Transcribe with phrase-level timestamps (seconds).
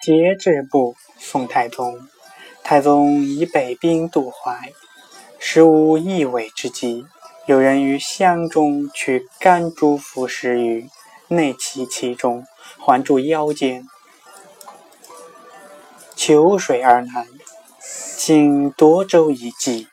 [0.00, 2.08] 节制部，宋太宗。
[2.64, 4.72] 太宗以北兵渡淮，
[5.38, 7.04] 时无易为之计。
[7.44, 10.88] 有人于湘中取干珠服十于，
[11.28, 12.46] 内其其中，
[12.78, 13.86] 环住腰间。
[16.16, 17.26] 求水而南，
[18.16, 19.88] 经夺舟一计，